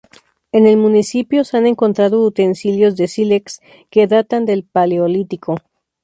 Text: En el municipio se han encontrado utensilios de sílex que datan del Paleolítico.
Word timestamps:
En 0.51 0.65
el 0.65 0.77
municipio 0.77 1.43
se 1.43 1.57
han 1.57 1.67
encontrado 1.67 2.25
utensilios 2.25 2.95
de 2.95 3.07
sílex 3.07 3.61
que 3.91 4.07
datan 4.07 4.47
del 4.47 4.63
Paleolítico. 4.63 5.57